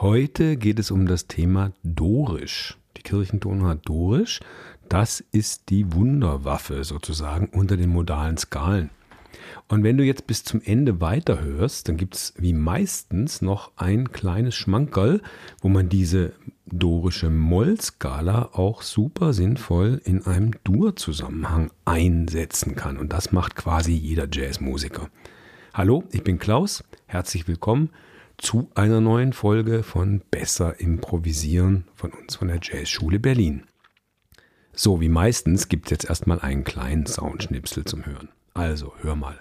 Heute 0.00 0.56
geht 0.56 0.78
es 0.78 0.90
um 0.90 1.04
das 1.04 1.26
Thema 1.26 1.72
Dorisch. 1.82 2.78
Die 2.96 3.02
Kirchentonart 3.02 3.86
Dorisch, 3.86 4.40
das 4.88 5.22
ist 5.30 5.68
die 5.68 5.92
Wunderwaffe 5.92 6.84
sozusagen 6.84 7.50
unter 7.52 7.76
den 7.76 7.90
modalen 7.90 8.38
Skalen. 8.38 8.88
Und 9.68 9.84
wenn 9.84 9.98
du 9.98 10.04
jetzt 10.04 10.26
bis 10.26 10.42
zum 10.42 10.62
Ende 10.64 11.02
weiterhörst, 11.02 11.86
dann 11.86 11.98
gibt 11.98 12.14
es 12.14 12.32
wie 12.38 12.54
meistens 12.54 13.42
noch 13.42 13.72
ein 13.76 14.10
kleines 14.10 14.54
Schmankerl, 14.54 15.20
wo 15.60 15.68
man 15.68 15.90
diese 15.90 16.32
dorische 16.64 17.28
Mollskala 17.28 18.52
auch 18.54 18.80
super 18.80 19.34
sinnvoll 19.34 20.00
in 20.02 20.24
einem 20.24 20.52
Dur-Zusammenhang 20.64 21.72
einsetzen 21.84 22.74
kann. 22.74 22.96
Und 22.96 23.12
das 23.12 23.32
macht 23.32 23.54
quasi 23.54 23.92
jeder 23.92 24.26
Jazzmusiker. 24.32 25.10
Hallo, 25.74 26.04
ich 26.10 26.24
bin 26.24 26.38
Klaus. 26.38 26.84
Herzlich 27.04 27.46
willkommen 27.46 27.90
zu 28.40 28.70
einer 28.74 29.00
neuen 29.00 29.32
Folge 29.32 29.82
von 29.82 30.22
Besser 30.30 30.80
Improvisieren 30.80 31.84
von 31.94 32.10
uns 32.12 32.36
von 32.36 32.48
der 32.48 32.58
Jazzschule 32.62 33.18
Berlin. 33.18 33.64
So, 34.72 35.00
wie 35.00 35.08
meistens 35.08 35.68
gibt 35.68 35.86
es 35.86 35.90
jetzt 35.90 36.04
erstmal 36.08 36.40
einen 36.40 36.64
kleinen 36.64 37.06
Soundschnipsel 37.06 37.84
zum 37.84 38.06
Hören. 38.06 38.30
Also, 38.54 38.94
hör 39.00 39.14
mal. 39.14 39.40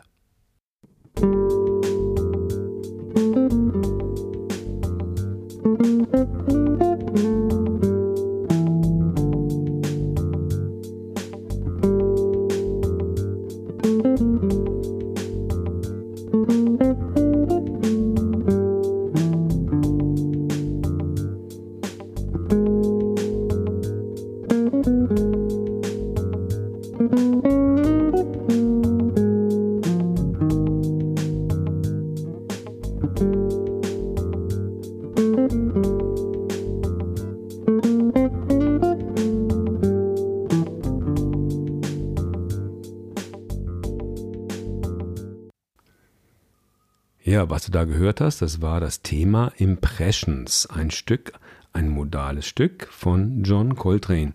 Ja, 47.39 47.49
was 47.49 47.63
du 47.63 47.71
da 47.71 47.85
gehört 47.85 48.19
hast, 48.19 48.41
das 48.41 48.61
war 48.61 48.81
das 48.81 49.01
Thema 49.01 49.53
Impressions, 49.55 50.65
ein 50.65 50.91
Stück, 50.91 51.31
ein 51.71 51.87
modales 51.87 52.45
Stück 52.45 52.89
von 52.91 53.45
John 53.45 53.75
Coltrane. 53.75 54.33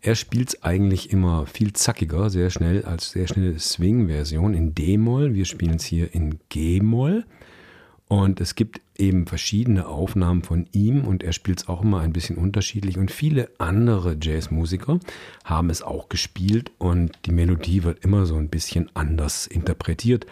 Er 0.00 0.16
spielt 0.16 0.48
es 0.48 0.62
eigentlich 0.64 1.12
immer 1.12 1.46
viel 1.46 1.74
zackiger, 1.74 2.28
sehr 2.28 2.50
schnell, 2.50 2.84
als 2.84 3.12
sehr 3.12 3.28
schnelle 3.28 3.56
Swing-Version 3.56 4.54
in 4.54 4.74
D-Moll. 4.74 5.32
Wir 5.32 5.44
spielen 5.44 5.76
es 5.76 5.84
hier 5.84 6.12
in 6.12 6.40
G-Moll. 6.48 7.24
Und 8.08 8.40
es 8.40 8.56
gibt 8.56 8.80
eben 8.98 9.28
verschiedene 9.28 9.86
Aufnahmen 9.86 10.42
von 10.42 10.66
ihm 10.72 11.04
und 11.04 11.22
er 11.22 11.32
spielt 11.32 11.60
es 11.60 11.68
auch 11.68 11.82
immer 11.82 12.00
ein 12.00 12.12
bisschen 12.12 12.36
unterschiedlich. 12.36 12.98
Und 12.98 13.12
viele 13.12 13.48
andere 13.58 14.16
Jazzmusiker 14.20 14.98
haben 15.44 15.70
es 15.70 15.82
auch 15.82 16.08
gespielt 16.08 16.72
und 16.78 17.12
die 17.26 17.30
Melodie 17.30 17.84
wird 17.84 18.04
immer 18.04 18.26
so 18.26 18.34
ein 18.34 18.48
bisschen 18.48 18.90
anders 18.94 19.46
interpretiert. 19.46 20.26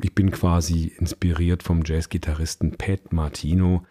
Ich 0.00 0.14
bin 0.14 0.30
quasi 0.30 0.92
inspiriert 0.98 1.62
vom 1.62 1.82
Jazzgitarristen 1.84 2.72
Pat 2.72 3.12
Martino 3.12 3.86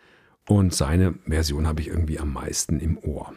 und 0.47 0.73
seine 0.73 1.15
Version 1.25 1.67
habe 1.67 1.81
ich 1.81 1.87
irgendwie 1.87 2.19
am 2.19 2.33
meisten 2.33 2.79
im 2.79 2.97
Ohr. 2.97 3.33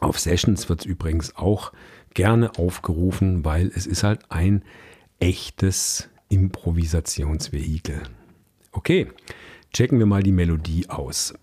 Auf 0.00 0.18
Sessions 0.18 0.68
wird 0.68 0.80
es 0.80 0.86
übrigens 0.86 1.36
auch 1.36 1.72
gerne 2.14 2.56
aufgerufen, 2.58 3.44
weil 3.44 3.70
es 3.74 3.86
ist 3.86 4.02
halt 4.02 4.20
ein 4.30 4.64
echtes 5.18 6.08
Improvisationsvehikel. 6.30 8.02
Okay, 8.72 9.08
checken 9.72 9.98
wir 9.98 10.06
mal 10.06 10.22
die 10.22 10.32
Melodie 10.32 10.88
aus. 10.88 11.34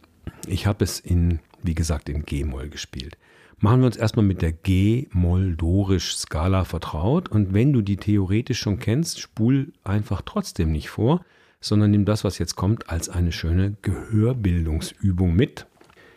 Ich 0.48 0.66
habe 0.66 0.84
es 0.84 1.00
in, 1.00 1.40
wie 1.62 1.76
gesagt, 1.76 2.10
in 2.10 2.26
G-Moll 2.26 2.70
gespielt. 2.70 3.18
Machen 3.60 3.80
wir 3.80 3.88
uns 3.88 3.98
erstmal 3.98 4.24
mit 4.24 4.44
der 4.44 4.52
G-Moll-Dorisch-Skala 4.52 6.64
vertraut 6.64 7.28
und 7.30 7.56
wenn 7.56 7.74
du 7.74 7.82
die 7.82 7.98
theoretisch 7.98 8.60
schon 8.60 8.78
kennst, 8.78 9.20
spul 9.20 9.74
einfach 9.84 10.22
trotzdem 10.24 10.72
nicht 10.72 10.90
vor, 10.90 11.26
sondern 11.60 11.90
nimm 11.90 12.06
das, 12.06 12.24
was 12.24 12.38
jetzt 12.38 12.56
kommt, 12.56 12.92
als 12.92 13.10
eine 13.10 13.32
schöne 13.32 13.76
Gehörbildungsübung 13.82 15.36
mit. 15.36 15.66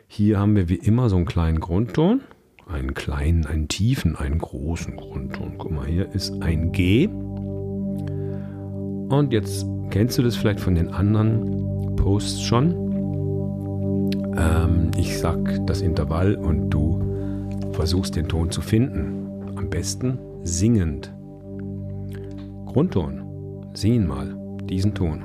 Hier 0.07 0.39
haben 0.39 0.55
wir 0.55 0.69
wie 0.69 0.75
immer 0.75 1.09
so 1.09 1.17
einen 1.17 1.25
kleinen 1.25 1.61
Grundton, 1.61 2.21
einen 2.67 2.93
kleinen, 2.93 3.47
einen 3.47 3.69
tiefen, 3.69 4.17
einen 4.17 4.39
großen 4.39 4.97
Grundton. 4.97 5.55
Guck 5.57 5.71
mal, 5.71 5.87
hier 5.87 6.15
ist 6.15 6.43
ein 6.43 6.73
G. 6.73 7.09
Und 9.09 9.33
jetzt 9.33 9.65
kennst 9.89 10.19
du 10.19 10.23
das 10.23 10.37
vielleicht 10.37 10.61
von 10.61 10.75
den 10.75 10.89
anderen 10.89 11.97
Posts 11.97 12.43
schon. 12.43 12.91
Ähm, 14.37 14.91
ich 14.97 15.19
sag 15.19 15.67
das 15.67 15.81
Intervall 15.81 16.35
und 16.35 16.69
du 16.69 16.90
versuchst 17.81 18.15
den 18.15 18.29
Ton 18.29 18.51
zu 18.51 18.61
finden. 18.61 19.57
Am 19.57 19.71
besten 19.71 20.19
singend. 20.43 21.15
Grundton. 22.67 23.23
Sing 23.73 23.95
ihn 23.95 24.07
mal. 24.07 24.37
Diesen 24.65 24.93
Ton. 24.93 25.25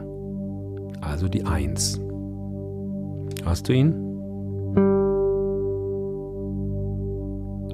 Also 1.01 1.27
die 1.27 1.45
Eins. 1.45 1.99
Hast 3.43 3.67
du 3.67 3.73
ihn? 3.73 3.93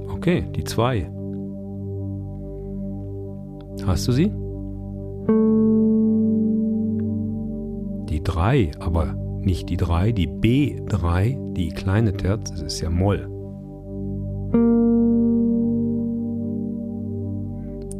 Okay, 0.09 0.45
die 0.55 0.63
Zwei. 0.63 1.11
Hast 3.85 4.07
du 4.07 4.11
sie? 4.13 4.31
Die 8.09 8.23
Drei, 8.23 8.71
aber 8.79 9.13
nicht 9.41 9.69
die 9.69 9.77
Drei, 9.77 10.11
die 10.11 10.27
B3, 10.27 11.53
die 11.53 11.69
kleine 11.69 12.13
Terz, 12.13 12.49
das 12.49 12.63
ist 12.63 12.81
ja 12.81 12.89
Moll. 12.89 13.40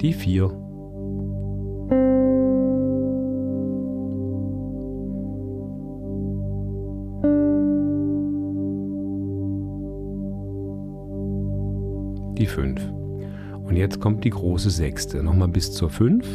Die 0.01 0.13
vier. 0.13 0.49
Die 12.35 12.47
fünf. 12.47 12.81
Und 13.63 13.75
jetzt 13.75 13.99
kommt 13.99 14.23
die 14.23 14.31
große 14.31 14.71
Sechste. 14.71 15.21
Nochmal 15.21 15.49
bis 15.49 15.71
zur 15.71 15.91
fünf. 15.91 16.25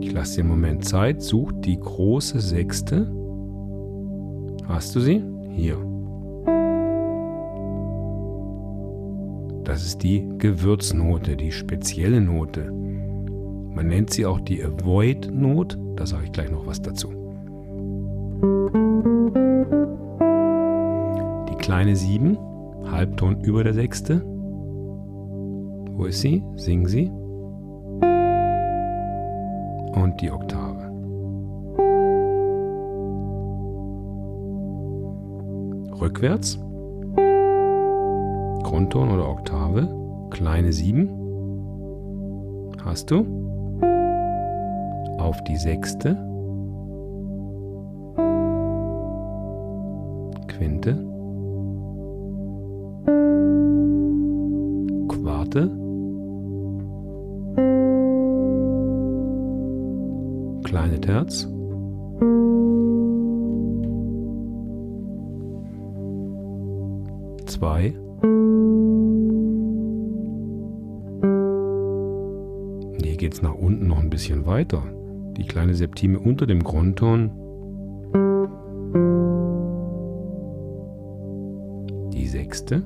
Ich 0.00 0.12
lasse 0.12 0.34
dir 0.34 0.40
einen 0.40 0.48
Moment 0.48 0.84
Zeit. 0.84 1.22
Such 1.22 1.52
die 1.60 1.78
große 1.78 2.40
Sechste. 2.40 3.08
Hast 4.66 4.96
du 4.96 5.00
sie? 5.00 5.22
Hier. 5.50 5.89
Das 9.80 9.86
ist 9.86 10.02
die 10.02 10.28
Gewürznote, 10.36 11.38
die 11.38 11.50
spezielle 11.50 12.20
Note. 12.20 12.70
Man 12.70 13.86
nennt 13.86 14.10
sie 14.10 14.26
auch 14.26 14.38
die 14.38 14.62
Avoid-Not. 14.62 15.78
Da 15.96 16.04
sage 16.04 16.24
ich 16.26 16.32
gleich 16.32 16.50
noch 16.50 16.66
was 16.66 16.82
dazu. 16.82 17.08
Die 21.48 21.54
kleine 21.54 21.96
7, 21.96 22.36
Halbton 22.92 23.40
über 23.40 23.64
der 23.64 23.72
sechste. 23.72 24.22
Wo 25.96 26.04
ist 26.04 26.20
sie? 26.20 26.42
Sing 26.56 26.86
sie. 26.86 27.10
Und 29.94 30.14
die 30.20 30.30
Oktave. 30.30 30.90
Rückwärts. 35.98 36.58
Grundton 38.70 39.10
oder 39.10 39.28
Oktave, 39.28 39.88
kleine 40.30 40.72
7. 40.72 41.10
Hast 42.84 43.10
du? 43.10 43.26
Auf 45.18 45.42
die 45.42 45.56
sechste. 45.56 46.14
Quinte. 50.46 51.04
Quarte. 55.08 55.66
Kleine 60.62 61.00
Terz. 61.00 61.48
Zwei. 67.46 67.94
Geht 73.30 73.36
es 73.36 73.42
nach 73.42 73.54
unten 73.54 73.86
noch 73.86 74.00
ein 74.00 74.10
bisschen 74.10 74.44
weiter. 74.44 74.82
Die 75.36 75.46
kleine 75.46 75.72
Septime 75.72 76.18
unter 76.18 76.48
dem 76.48 76.64
Grundton. 76.64 77.30
Die 82.12 82.26
sechste. 82.26 82.82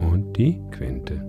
Und 0.00 0.32
die 0.38 0.62
Quinte. 0.70 1.20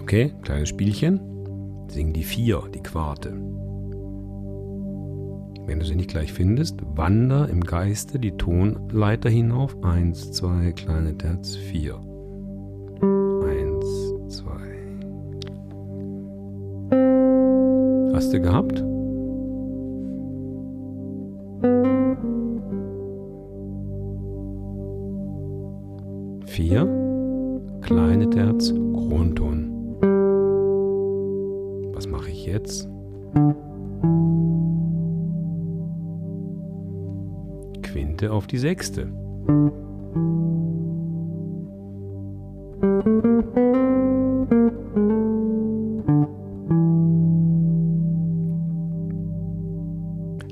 Okay, 0.00 0.32
kleines 0.42 0.68
Spielchen. 0.68 1.20
Sing 1.88 2.12
die 2.12 2.22
vier, 2.22 2.62
die 2.72 2.82
Quarte. 2.82 3.32
Wenn 5.66 5.78
du 5.78 5.84
sie 5.84 5.94
nicht 5.94 6.10
gleich 6.10 6.32
findest, 6.32 6.80
wander 6.96 7.48
im 7.48 7.60
Geiste 7.60 8.18
die 8.18 8.32
Tonleiter 8.32 9.30
hinauf. 9.30 9.76
Eins, 9.82 10.32
zwei, 10.32 10.72
kleine 10.72 11.16
Terz, 11.16 11.56
vier. 11.56 11.94
Eins, 13.46 14.14
zwei. 14.28 14.70
Hast 18.14 18.32
du 18.32 18.40
gehabt? 18.40 18.84
Vier, 26.46 26.86
kleine 27.80 28.28
Terz, 28.28 28.74
Grundton. 28.92 29.96
Was 31.94 32.08
mache 32.08 32.30
ich 32.30 32.46
jetzt? 32.46 32.88
Quinte 38.20 38.32
auf 38.32 38.46
die 38.46 38.58
sechste. 38.58 39.06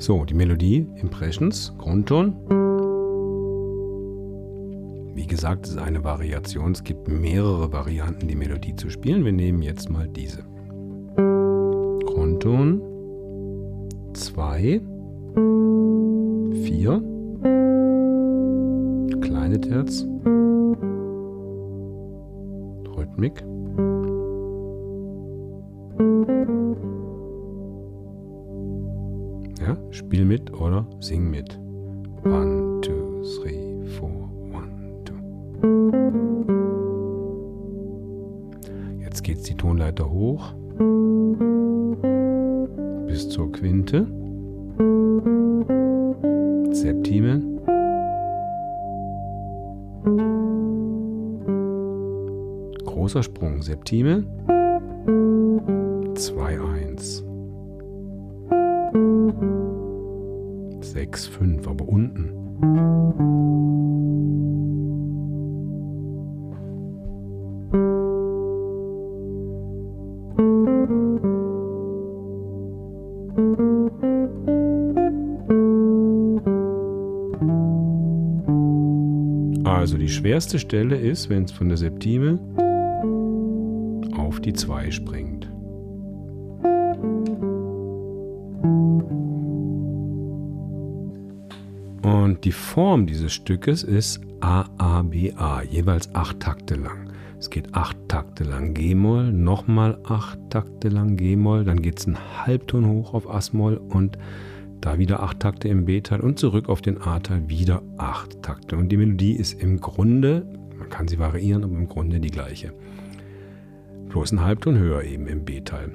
So, 0.00 0.25
die 0.25 0.32
Melodie, 0.32 0.87
Impressions, 0.97 1.75
Grundton. 1.76 2.35
Wie 5.14 5.26
gesagt, 5.26 5.67
es 5.67 5.73
ist 5.73 5.79
eine 5.79 6.03
Variation. 6.03 6.73
Es 6.73 6.82
gibt 6.82 7.06
mehrere 7.09 7.71
Varianten, 7.71 8.29
die 8.29 8.37
Melodie 8.37 8.76
zu 8.76 8.88
spielen. 8.88 9.26
Wir 9.26 9.32
nehmen 9.32 9.61
jetzt 9.61 9.91
mal 9.91 10.09
diese. 10.09 10.43
Grundton 12.06 12.81
2, 14.14 14.81
4, 16.64 17.18
Terz, 19.60 20.06
Rhythmik. 22.96 23.44
Ja, 29.60 29.76
spiel 29.90 30.25
mit 30.25 30.52
oder 30.52 30.87
sing 31.00 31.31
mit. 31.31 31.58
One, 32.25 32.81
two, 32.81 33.22
three, 33.22 33.87
four, 33.99 34.31
one, 34.52 35.02
two. 35.05 35.14
Jetzt 39.00 39.22
geht's 39.22 39.43
die 39.44 39.54
Tonleiter 39.54 40.11
hoch 40.11 40.54
bis 43.19 43.28
zur 43.31 43.50
Quinte. 43.50 44.06
Septime. 46.70 47.57
Großer 53.08 53.22
Sprung, 53.22 53.62
Septime. 53.62 54.22
2, 56.14 56.60
1. 56.60 57.25
6, 60.82 61.26
5, 61.28 61.69
aber 61.69 61.88
unten. 61.88 62.34
Also 79.64 79.96
die 79.96 80.11
schwerste 80.11 80.58
Stelle 80.58 80.96
ist, 80.96 81.31
wenn 81.31 81.44
es 81.44 81.52
von 81.52 81.69
der 81.69 81.78
Septime 81.78 82.68
die 84.40 84.52
2 84.52 84.90
springt. 84.90 85.50
Und 92.02 92.44
die 92.44 92.52
Form 92.52 93.06
dieses 93.06 93.32
Stückes 93.32 93.82
ist 93.82 94.20
AABA, 94.40 95.62
jeweils 95.62 96.14
acht 96.14 96.40
Takte 96.40 96.75
lang. 96.75 97.11
Es 97.38 97.50
geht 97.50 97.75
acht 97.75 97.96
Takte 98.08 98.44
lang 98.44 98.75
G-Moll, 98.75 99.32
nochmal 99.32 99.99
acht 100.05 100.38
Takte 100.50 100.88
lang 100.88 101.17
G-Moll, 101.17 101.64
dann 101.64 101.82
geht 101.82 102.00
es 102.00 102.06
einen 102.06 102.19
Halbton 102.44 102.88
hoch 102.88 103.14
auf 103.14 103.31
As-Moll 103.31 103.76
und 103.76 104.19
da 104.81 104.99
wieder 104.99 105.23
acht 105.23 105.40
Takte 105.40 105.69
im 105.69 105.85
B-Teil 105.85 106.20
und 106.20 106.38
zurück 106.38 106.69
auf 106.69 106.81
den 106.81 107.00
A-Teil 107.00 107.49
wieder 107.49 107.82
acht 107.96 108.43
Takte. 108.43 108.76
Und 108.76 108.90
die 108.90 108.96
Melodie 108.96 109.32
ist 109.32 109.61
im 109.61 109.81
Grunde, 109.81 110.46
man 110.79 110.88
kann 110.88 111.08
sie 111.08 111.19
variieren, 111.19 111.64
aber 111.64 111.75
im 111.75 111.88
Grunde 111.88 112.20
die 112.20 112.31
gleiche. 112.31 112.73
Bloß 114.08 114.32
ein 114.32 114.40
Halbton 114.40 114.78
höher 114.78 115.02
eben 115.02 115.26
im 115.26 115.44
B-Teil. 115.44 115.93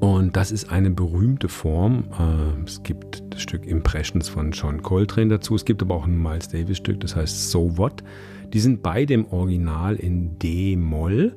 Und 0.00 0.36
das 0.36 0.50
ist 0.50 0.70
eine 0.70 0.90
berühmte 0.90 1.48
Form. 1.48 2.04
Äh, 2.18 2.64
es 2.66 2.82
gibt 2.82 3.22
das 3.30 3.42
Stück 3.42 3.66
Impressions 3.66 4.28
von 4.28 4.50
John 4.52 4.82
Coltrane 4.82 5.28
dazu. 5.28 5.54
Es 5.54 5.64
gibt 5.64 5.82
aber 5.82 5.94
auch 5.94 6.06
ein 6.06 6.20
Miles 6.20 6.48
Davis 6.48 6.78
Stück, 6.78 7.00
das 7.00 7.16
heißt 7.16 7.50
So 7.50 7.76
What. 7.76 8.02
Die 8.52 8.60
sind 8.60 8.82
beide 8.82 9.14
im 9.14 9.26
Original 9.26 9.96
in 9.96 10.38
D-Moll 10.38 11.36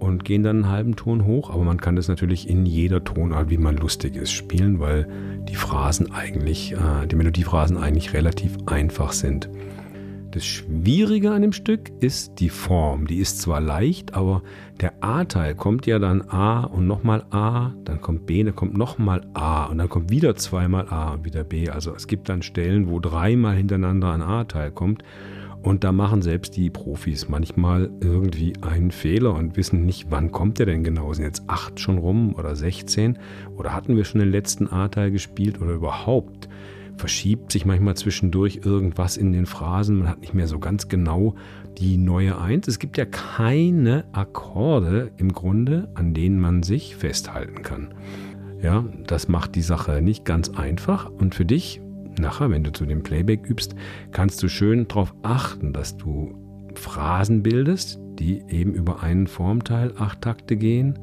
und 0.00 0.24
gehen 0.24 0.42
dann 0.42 0.64
einen 0.64 0.72
halben 0.72 0.96
Ton 0.96 1.24
hoch, 1.24 1.50
aber 1.50 1.62
man 1.62 1.80
kann 1.80 1.94
das 1.94 2.08
natürlich 2.08 2.48
in 2.48 2.66
jeder 2.66 3.04
Tonart, 3.04 3.50
wie 3.50 3.58
man 3.58 3.76
lustig 3.76 4.16
ist, 4.16 4.32
spielen, 4.32 4.80
weil 4.80 5.06
die 5.48 5.54
Phrasen 5.54 6.10
eigentlich, 6.12 6.72
äh, 6.72 7.06
die 7.06 7.16
Melodiephrasen 7.16 7.76
eigentlich 7.76 8.12
relativ 8.12 8.56
einfach 8.66 9.12
sind. 9.12 9.48
Das 10.32 10.46
Schwierige 10.46 11.32
an 11.32 11.42
dem 11.42 11.52
Stück 11.52 11.90
ist 12.00 12.38
die 12.38 12.50
Form. 12.50 13.08
Die 13.08 13.18
ist 13.18 13.40
zwar 13.40 13.60
leicht, 13.60 14.14
aber 14.14 14.42
der 14.80 15.02
A-Teil 15.02 15.56
kommt 15.56 15.86
ja 15.86 15.98
dann 15.98 16.22
A 16.22 16.60
und 16.60 16.86
nochmal 16.86 17.24
A, 17.30 17.74
dann 17.84 18.00
kommt 18.00 18.26
B, 18.26 18.44
dann 18.44 18.54
kommt 18.54 18.76
nochmal 18.76 19.26
A 19.34 19.64
und 19.64 19.78
dann 19.78 19.88
kommt 19.88 20.10
wieder 20.10 20.36
zweimal 20.36 20.88
A 20.88 21.14
und 21.14 21.24
wieder 21.24 21.42
B. 21.42 21.68
Also 21.68 21.92
es 21.96 22.06
gibt 22.06 22.28
dann 22.28 22.42
Stellen, 22.42 22.88
wo 22.88 23.00
dreimal 23.00 23.56
hintereinander 23.56 24.12
ein 24.12 24.22
A-Teil 24.22 24.70
kommt 24.70 25.02
und 25.62 25.82
da 25.82 25.90
machen 25.90 26.22
selbst 26.22 26.56
die 26.56 26.70
Profis 26.70 27.28
manchmal 27.28 27.90
irgendwie 28.00 28.52
einen 28.62 28.92
Fehler 28.92 29.34
und 29.34 29.56
wissen 29.56 29.84
nicht, 29.84 30.06
wann 30.10 30.30
kommt 30.30 30.60
der 30.60 30.66
denn 30.66 30.84
genau. 30.84 31.12
Sind 31.12 31.24
jetzt 31.24 31.42
acht 31.48 31.80
schon 31.80 31.98
rum 31.98 32.36
oder 32.36 32.54
16? 32.54 33.18
Oder 33.56 33.74
hatten 33.74 33.96
wir 33.96 34.04
schon 34.04 34.20
den 34.20 34.30
letzten 34.30 34.68
A-Teil 34.68 35.10
gespielt 35.10 35.60
oder 35.60 35.72
überhaupt? 35.72 36.48
Verschiebt 37.00 37.50
sich 37.50 37.64
manchmal 37.64 37.96
zwischendurch 37.96 38.60
irgendwas 38.62 39.16
in 39.16 39.32
den 39.32 39.46
Phrasen. 39.46 40.00
Man 40.00 40.08
hat 40.08 40.20
nicht 40.20 40.34
mehr 40.34 40.46
so 40.46 40.58
ganz 40.58 40.88
genau 40.88 41.34
die 41.78 41.96
neue 41.96 42.38
Eins. 42.38 42.68
Es 42.68 42.78
gibt 42.78 42.98
ja 42.98 43.06
keine 43.06 44.04
Akkorde 44.12 45.10
im 45.16 45.32
Grunde, 45.32 45.88
an 45.94 46.12
denen 46.12 46.38
man 46.38 46.62
sich 46.62 46.96
festhalten 46.96 47.62
kann. 47.62 47.94
Ja, 48.62 48.84
das 49.06 49.28
macht 49.28 49.54
die 49.54 49.62
Sache 49.62 50.02
nicht 50.02 50.26
ganz 50.26 50.50
einfach. 50.50 51.08
Und 51.10 51.34
für 51.34 51.46
dich 51.46 51.80
nachher, 52.18 52.50
wenn 52.50 52.64
du 52.64 52.70
zu 52.70 52.84
dem 52.84 53.02
Playback 53.02 53.48
übst, 53.48 53.74
kannst 54.12 54.42
du 54.42 54.48
schön 54.48 54.86
darauf 54.86 55.14
achten, 55.22 55.72
dass 55.72 55.96
du 55.96 56.34
Phrasen 56.74 57.42
bildest, 57.42 57.98
die 58.18 58.42
eben 58.50 58.74
über 58.74 59.02
einen 59.02 59.26
Formteil 59.26 59.94
acht 59.96 60.20
Takte 60.20 60.54
gehen 60.54 60.98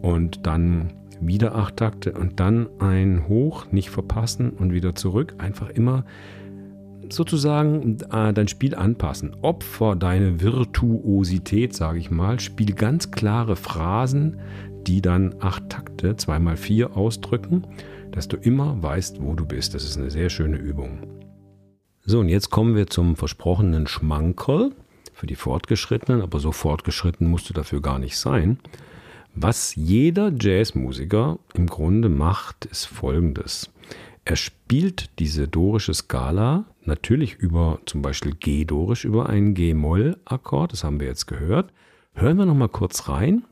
und 0.00 0.46
dann 0.46 0.94
wieder 1.20 1.54
acht 1.54 1.76
Takte 1.76 2.12
und 2.12 2.40
dann 2.40 2.68
ein 2.78 3.28
Hoch, 3.28 3.66
nicht 3.70 3.90
verpassen 3.90 4.50
und 4.50 4.72
wieder 4.72 4.94
zurück. 4.94 5.34
Einfach 5.38 5.70
immer 5.70 6.04
sozusagen 7.10 7.98
äh, 8.12 8.32
dein 8.32 8.48
Spiel 8.48 8.74
anpassen. 8.74 9.36
Opfer 9.42 9.96
deine 9.96 10.40
Virtuosität, 10.40 11.74
sage 11.74 11.98
ich 11.98 12.10
mal. 12.10 12.38
Spiel 12.40 12.74
ganz 12.74 13.10
klare 13.10 13.56
Phrasen, 13.56 14.38
die 14.86 15.00
dann 15.00 15.34
acht 15.40 15.68
Takte, 15.70 16.16
zweimal 16.16 16.56
vier 16.56 16.96
ausdrücken 16.96 17.64
dass 18.12 18.28
du 18.28 18.36
immer 18.36 18.82
weißt, 18.82 19.22
wo 19.22 19.34
du 19.34 19.46
bist. 19.46 19.74
Das 19.74 19.84
ist 19.84 19.96
eine 19.96 20.10
sehr 20.10 20.30
schöne 20.30 20.56
Übung. 20.56 20.98
So, 22.04 22.20
und 22.20 22.28
jetzt 22.28 22.50
kommen 22.50 22.74
wir 22.74 22.86
zum 22.86 23.16
versprochenen 23.16 23.86
Schmankerl 23.86 24.72
für 25.12 25.26
die 25.26 25.34
Fortgeschrittenen, 25.34 26.22
aber 26.22 26.40
so 26.40 26.52
fortgeschritten 26.52 27.28
musst 27.28 27.48
du 27.50 27.54
dafür 27.54 27.82
gar 27.82 27.98
nicht 27.98 28.16
sein. 28.16 28.58
Was 29.40 29.76
jeder 29.76 30.32
Jazzmusiker 30.36 31.38
im 31.54 31.68
Grunde 31.68 32.08
macht, 32.08 32.64
ist 32.64 32.86
folgendes. 32.86 33.70
Er 34.24 34.34
spielt 34.34 35.16
diese 35.20 35.46
dorische 35.46 35.94
Skala 35.94 36.64
natürlich 36.82 37.36
über 37.36 37.78
zum 37.86 38.02
Beispiel 38.02 38.34
G-Dorisch 38.34 39.04
über 39.04 39.28
einen 39.28 39.54
G-Moll-Akkord, 39.54 40.72
das 40.72 40.82
haben 40.82 40.98
wir 40.98 41.06
jetzt 41.06 41.26
gehört. 41.26 41.72
Hören 42.14 42.36
wir 42.36 42.46
noch 42.46 42.56
mal 42.56 42.68
kurz 42.68 43.08
rein. 43.08 43.44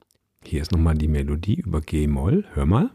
Hier 0.43 0.61
ist 0.61 0.73
noch 0.73 0.81
mal 0.81 0.95
die 0.95 1.07
Melodie 1.07 1.61
über 1.61 1.81
G-Moll. 1.81 2.45
Hör 2.53 2.67
mal. 2.67 2.91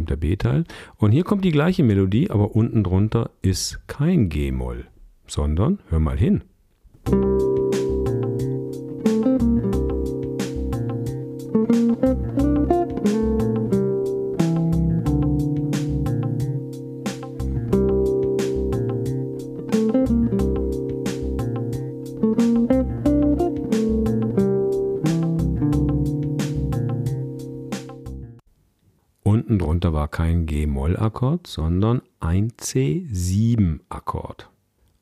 B-Teil. 0.00 0.64
Und 0.96 1.12
hier 1.12 1.24
kommt 1.24 1.44
die 1.44 1.52
gleiche 1.52 1.82
Melodie, 1.82 2.30
aber 2.30 2.54
unten 2.54 2.82
drunter 2.82 3.30
ist 3.42 3.86
kein 3.86 4.28
G-Moll, 4.28 4.86
sondern, 5.26 5.80
hör 5.88 6.00
mal 6.00 6.18
hin. 6.18 6.42
Kein 30.92 31.02
G-Moll-Akkord, 31.02 31.46
sondern 31.46 32.02
ein 32.20 32.50
C7-Akkord. 32.52 34.50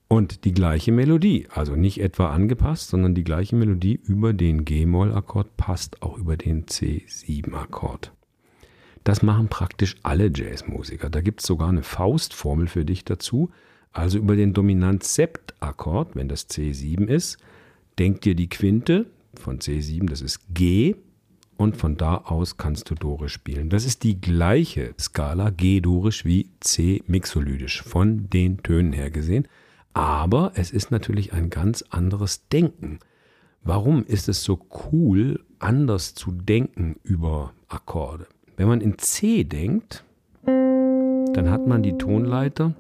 Und 0.09 0.45
die 0.45 0.53
gleiche 0.53 0.93
Melodie, 0.93 1.47
also 1.51 1.77
nicht 1.77 2.01
etwa 2.01 2.31
angepasst, 2.31 2.89
sondern 2.89 3.15
die 3.15 3.23
gleiche 3.25 3.55
Melodie 3.55 4.01
über 4.05 4.33
den 4.33 4.65
G-Moll-Akkord 4.65 5.57
passt 5.57 6.03
auch 6.03 6.19
über 6.19 6.37
den 6.37 6.67
C7-Akkord. 6.67 8.13
Das 9.05 9.23
machen 9.23 9.49
praktisch 9.49 9.97
alle 10.03 10.31
Jazzmusiker. 10.35 11.09
Da 11.11 11.21
gibt 11.21 11.41
es 11.41 11.47
sogar 11.47 11.69
eine 11.69 11.83
Faustformel 11.83 12.67
für 12.67 12.85
dich 12.85 13.05
dazu. 13.05 13.51
Also 13.93 14.19
über 14.19 14.37
den 14.37 14.53
Dominant-Sept-Akkord, 14.53 16.17
wenn 16.17 16.29
das 16.29 16.49
C7 16.49 17.07
ist, 17.07 17.39
denk 17.99 18.21
dir 18.21 18.35
die 18.35 18.49
Quinte 18.49 19.07
von 19.35 19.59
C7, 19.59 20.09
das 20.09 20.23
ist 20.23 20.41
G, 20.53 20.97
und 21.61 21.77
von 21.77 21.99
da 21.99 22.17
aus 22.25 22.57
kannst 22.57 22.89
du 22.89 22.95
Dorisch 22.95 23.35
spielen. 23.35 23.69
Das 23.69 23.85
ist 23.85 24.03
die 24.03 24.19
gleiche 24.19 24.95
Skala 24.99 25.51
G-Dorisch 25.51 26.25
wie 26.25 26.49
C-Mixolydisch 26.61 27.83
von 27.83 28.31
den 28.31 28.63
Tönen 28.63 28.95
her 28.95 29.11
gesehen, 29.11 29.47
aber 29.93 30.53
es 30.55 30.71
ist 30.71 30.91
natürlich 30.91 31.35
ein 31.35 31.51
ganz 31.51 31.85
anderes 31.91 32.49
Denken. 32.49 32.99
Warum 33.63 34.07
ist 34.07 34.31
es 34.31 34.43
so 34.43 34.59
cool, 34.91 35.45
anders 35.59 36.15
zu 36.15 36.33
denken 36.33 36.97
über 37.03 37.53
Akkorde? 37.69 38.27
Wenn 38.57 38.69
man 38.69 38.81
in 38.81 38.97
C 38.97 39.45
denkt, 39.45 40.03
dann 40.47 41.51
hat 41.51 41.67
man 41.67 41.83
die 41.83 41.99
Tonleiter 41.99 42.75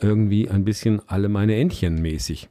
irgendwie 0.00 0.48
ein 0.48 0.64
bisschen 0.64 1.02
alle 1.06 1.28
meine 1.28 1.56
Entchen 1.56 2.00
mäßig. 2.00 2.48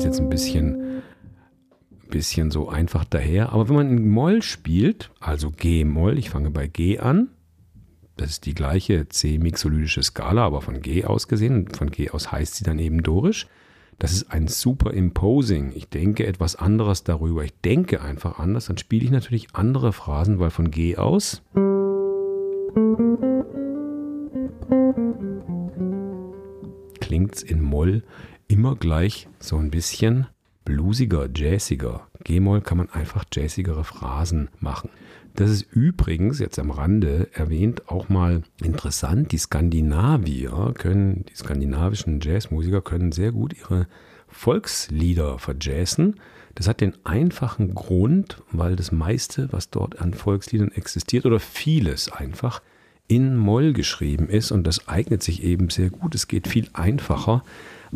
Es 0.00 0.04
jetzt 0.04 0.20
ein 0.20 0.30
bisschen, 0.30 1.02
bisschen 2.08 2.50
so 2.50 2.70
einfach 2.70 3.04
daher. 3.04 3.52
Aber 3.52 3.68
wenn 3.68 3.74
man 3.74 3.98
in 3.98 4.08
Moll 4.08 4.40
spielt, 4.40 5.10
also 5.20 5.50
G-Moll, 5.50 6.16
ich 6.16 6.30
fange 6.30 6.50
bei 6.50 6.68
G 6.68 6.98
an, 6.98 7.28
das 8.16 8.30
ist 8.30 8.46
die 8.46 8.54
gleiche 8.54 9.10
C-mixolydische 9.10 10.02
Skala, 10.02 10.46
aber 10.46 10.62
von 10.62 10.80
G 10.80 11.04
aus 11.04 11.28
gesehen. 11.28 11.68
Von 11.68 11.90
G 11.90 12.08
aus 12.08 12.32
heißt 12.32 12.54
sie 12.54 12.64
dann 12.64 12.78
eben 12.78 13.02
Dorisch. 13.02 13.46
Das 13.98 14.12
ist 14.12 14.32
ein 14.32 14.48
super 14.48 14.94
Imposing. 14.94 15.72
Ich 15.74 15.90
denke 15.90 16.26
etwas 16.26 16.56
anderes 16.56 17.04
darüber. 17.04 17.44
Ich 17.44 17.52
denke 17.60 18.00
einfach 18.00 18.38
anders. 18.38 18.64
Dann 18.66 18.78
spiele 18.78 19.04
ich 19.04 19.10
natürlich 19.10 19.48
andere 19.52 19.92
Phrasen, 19.92 20.38
weil 20.38 20.48
von 20.48 20.70
G 20.70 20.96
aus 20.96 21.42
klingt 27.00 27.34
es 27.34 27.42
in 27.42 27.60
Moll 27.60 28.02
immer 28.50 28.74
gleich 28.74 29.28
so 29.38 29.56
ein 29.56 29.70
bisschen 29.70 30.26
bluesiger, 30.64 31.28
jazziger. 31.34 32.08
G-Moll 32.24 32.60
kann 32.60 32.78
man 32.78 32.90
einfach 32.90 33.24
jazzigere 33.32 33.84
Phrasen 33.84 34.48
machen. 34.58 34.90
Das 35.36 35.50
ist 35.50 35.72
übrigens 35.72 36.40
jetzt 36.40 36.58
am 36.58 36.72
Rande 36.72 37.28
erwähnt 37.32 37.88
auch 37.88 38.08
mal 38.08 38.42
interessant. 38.62 39.30
Die 39.30 39.38
Skandinavier 39.38 40.74
können, 40.76 41.24
die 41.28 41.36
skandinavischen 41.36 42.20
Jazzmusiker 42.20 42.82
können 42.82 43.12
sehr 43.12 43.30
gut 43.30 43.54
ihre 43.56 43.86
Volkslieder 44.26 45.38
verjazzen. 45.38 46.16
Das 46.56 46.66
hat 46.66 46.80
den 46.80 46.94
einfachen 47.04 47.76
Grund, 47.76 48.42
weil 48.50 48.74
das 48.74 48.90
meiste, 48.90 49.52
was 49.52 49.70
dort 49.70 50.00
an 50.00 50.12
Volksliedern 50.12 50.72
existiert 50.72 51.24
oder 51.24 51.38
vieles 51.38 52.10
einfach 52.10 52.60
in 53.06 53.36
Moll 53.36 53.72
geschrieben 53.72 54.28
ist 54.28 54.50
und 54.50 54.66
das 54.66 54.88
eignet 54.88 55.22
sich 55.22 55.44
eben 55.44 55.70
sehr 55.70 55.90
gut. 55.90 56.16
Es 56.16 56.26
geht 56.26 56.48
viel 56.48 56.68
einfacher 56.72 57.44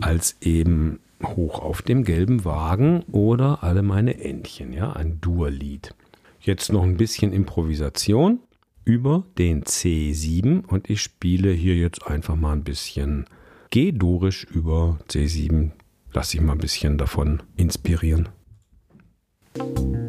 als 0.01 0.37
eben 0.41 1.01
hoch 1.23 1.61
auf 1.61 1.83
dem 1.83 2.05
gelben 2.05 2.45
Wagen 2.45 3.03
oder 3.11 3.63
alle 3.63 3.83
meine 3.83 4.21
Entchen, 4.21 4.73
ja, 4.73 4.93
ein 4.93 5.21
Dur-Lied. 5.21 5.95
Jetzt 6.41 6.73
noch 6.73 6.83
ein 6.83 6.97
bisschen 6.97 7.33
Improvisation 7.33 8.41
über 8.85 9.25
den 9.39 9.65
C7 9.65 10.67
und 10.67 10.91
ich 10.91 11.01
spiele 11.01 11.53
hier 11.53 11.77
jetzt 11.77 12.07
einfach 12.07 12.37
mal 12.37 12.53
ein 12.53 12.65
bisschen 12.65 13.27
G-Dorisch 13.71 14.45
über 14.45 14.99
C7. 15.09 15.71
Lass 16.13 16.31
dich 16.31 16.41
mal 16.41 16.53
ein 16.53 16.59
bisschen 16.59 16.99
davon 16.99 17.43
inspirieren. 17.57 18.29
war 19.57 20.04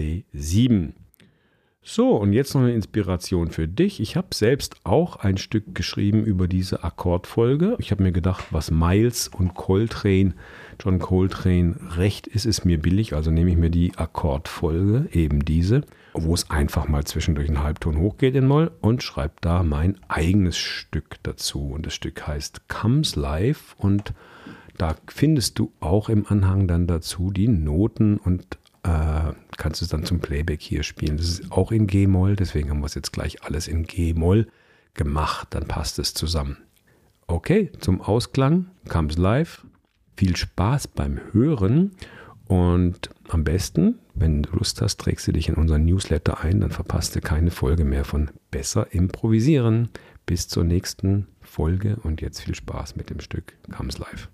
C7. 0.00 0.92
So, 1.82 2.16
und 2.16 2.34
jetzt 2.34 2.54
noch 2.54 2.60
eine 2.60 2.74
Inspiration 2.74 3.50
für 3.50 3.66
dich. 3.66 4.00
Ich 4.00 4.14
habe 4.14 4.28
selbst 4.34 4.76
auch 4.84 5.16
ein 5.16 5.38
Stück 5.38 5.74
geschrieben 5.74 6.24
über 6.24 6.46
diese 6.46 6.84
Akkordfolge. 6.84 7.76
Ich 7.78 7.90
habe 7.90 8.02
mir 8.02 8.12
gedacht, 8.12 8.44
was 8.50 8.70
Miles 8.70 9.28
und 9.28 9.54
Coltrane, 9.54 10.34
John 10.78 10.98
Coltrane 10.98 11.76
recht 11.96 12.26
ist, 12.26 12.44
ist 12.44 12.66
mir 12.66 12.78
billig. 12.78 13.14
Also 13.14 13.30
nehme 13.30 13.50
ich 13.50 13.56
mir 13.56 13.70
die 13.70 13.96
Akkordfolge, 13.96 15.08
eben 15.12 15.44
diese, 15.44 15.82
wo 16.12 16.34
es 16.34 16.50
einfach 16.50 16.86
mal 16.86 17.04
zwischendurch 17.04 17.48
einen 17.48 17.62
Halbton 17.62 17.98
hochgeht 17.98 18.34
in 18.34 18.46
Moll 18.46 18.70
und 18.82 19.02
schreibe 19.02 19.34
da 19.40 19.62
mein 19.62 19.98
eigenes 20.08 20.58
Stück 20.58 21.16
dazu. 21.22 21.70
Und 21.70 21.86
das 21.86 21.94
Stück 21.94 22.26
heißt 22.26 22.68
Comes 22.68 23.16
Live 23.16 23.74
und 23.78 24.12
da 24.76 24.96
findest 25.08 25.58
du 25.58 25.72
auch 25.80 26.08
im 26.08 26.26
Anhang 26.26 26.66
dann 26.66 26.86
dazu 26.86 27.30
die 27.30 27.48
Noten 27.48 28.16
und 28.16 28.59
äh, 28.82 29.32
kannst 29.56 29.82
es 29.82 29.88
dann 29.88 30.04
zum 30.04 30.20
Playback 30.20 30.60
hier 30.60 30.82
spielen. 30.82 31.16
Das 31.16 31.28
ist 31.28 31.52
auch 31.52 31.72
in 31.72 31.86
G-Moll, 31.86 32.36
deswegen 32.36 32.70
haben 32.70 32.80
wir 32.80 32.86
es 32.86 32.94
jetzt 32.94 33.12
gleich 33.12 33.42
alles 33.42 33.68
in 33.68 33.84
G-Moll 33.84 34.48
gemacht. 34.94 35.48
Dann 35.50 35.66
passt 35.66 35.98
es 35.98 36.14
zusammen. 36.14 36.58
Okay, 37.26 37.70
zum 37.80 38.00
Ausklang 38.00 38.70
kam 38.88 39.06
es 39.06 39.16
live. 39.16 39.64
Viel 40.16 40.36
Spaß 40.36 40.88
beim 40.88 41.20
Hören 41.32 41.92
und 42.50 43.10
am 43.28 43.44
besten, 43.44 44.00
wenn 44.14 44.42
du 44.42 44.50
Lust 44.56 44.82
hast, 44.82 44.98
trägst 44.98 45.28
du 45.28 45.32
dich 45.32 45.48
in 45.48 45.54
unseren 45.54 45.84
Newsletter 45.84 46.40
ein, 46.40 46.60
dann 46.60 46.72
verpasst 46.72 47.14
du 47.14 47.20
keine 47.20 47.52
Folge 47.52 47.84
mehr 47.84 48.04
von 48.04 48.30
Besser 48.50 48.92
improvisieren. 48.92 49.88
Bis 50.26 50.48
zur 50.48 50.64
nächsten 50.64 51.28
Folge 51.40 51.96
und 52.02 52.20
jetzt 52.20 52.40
viel 52.40 52.56
Spaß 52.56 52.96
mit 52.96 53.08
dem 53.08 53.20
Stück 53.20 53.56
Comes 53.70 53.98
Live. 53.98 54.28